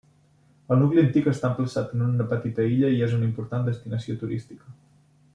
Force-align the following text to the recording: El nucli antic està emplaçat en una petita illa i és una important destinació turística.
El 0.75 0.79
nucli 0.83 1.01
antic 1.01 1.27
està 1.31 1.49
emplaçat 1.51 1.91
en 1.97 2.01
una 2.05 2.25
petita 2.31 2.65
illa 2.77 2.89
i 2.95 3.05
és 3.09 3.13
una 3.19 3.27
important 3.27 3.67
destinació 3.67 4.17
turística. 4.23 4.73